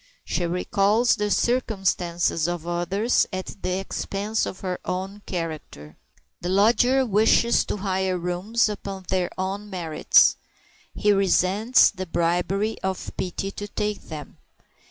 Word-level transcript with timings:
She 0.25 0.47
recalls 0.47 1.15
the 1.17 1.29
circumstances 1.29 2.47
of 2.47 2.65
others 2.65 3.27
at 3.31 3.61
the 3.61 3.77
expense 3.79 4.47
of 4.47 4.61
her 4.61 4.79
own 4.83 5.21
character. 5.27 5.95
The 6.41 6.49
lodger 6.49 7.05
wishes 7.05 7.63
to 7.65 7.77
hire 7.77 8.17
rooms 8.17 8.67
upon 8.67 9.05
their 9.09 9.29
own 9.37 9.69
merits. 9.69 10.37
He 10.95 11.11
resents 11.11 11.91
the 11.91 12.07
bribery 12.07 12.79
of 12.81 13.11
pity 13.15 13.51
to 13.51 13.67
take 13.67 14.01
them. 14.01 14.39